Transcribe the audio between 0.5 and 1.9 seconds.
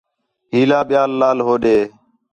ہیلا بیال لال ہوݙے